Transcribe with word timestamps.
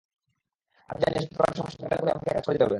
আমি 0.89 0.99
জানি 1.01 1.15
এসব 1.17 1.29
ছোটখাটো 1.29 1.53
সমস্যা 1.59 1.79
মোকাবিলা 1.81 1.97
করেই 2.01 2.13
আমাকে 2.13 2.29
কাজ 2.29 2.43
করে 2.43 2.53
যেতে 2.53 2.57
হবে। 2.57 2.69